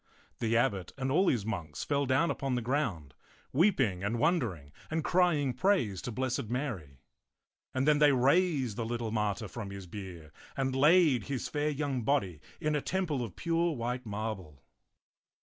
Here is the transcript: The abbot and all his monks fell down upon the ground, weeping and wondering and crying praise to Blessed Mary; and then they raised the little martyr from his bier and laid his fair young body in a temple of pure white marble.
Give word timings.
The 0.39 0.57
abbot 0.57 0.93
and 0.97 1.11
all 1.11 1.27
his 1.27 1.45
monks 1.45 1.83
fell 1.83 2.07
down 2.07 2.31
upon 2.31 2.55
the 2.55 2.61
ground, 2.63 3.13
weeping 3.53 4.03
and 4.03 4.17
wondering 4.17 4.71
and 4.89 5.03
crying 5.03 5.53
praise 5.53 6.01
to 6.01 6.11
Blessed 6.11 6.49
Mary; 6.49 6.97
and 7.71 7.87
then 7.87 7.99
they 7.99 8.11
raised 8.11 8.77
the 8.77 8.83
little 8.87 9.11
martyr 9.11 9.47
from 9.47 9.69
his 9.69 9.85
bier 9.85 10.31
and 10.57 10.75
laid 10.75 11.25
his 11.25 11.47
fair 11.47 11.69
young 11.69 12.01
body 12.01 12.41
in 12.59 12.75
a 12.75 12.81
temple 12.81 13.23
of 13.23 13.35
pure 13.35 13.73
white 13.75 14.03
marble. 14.07 14.63